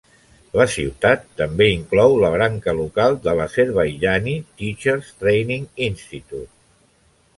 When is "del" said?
3.27-3.43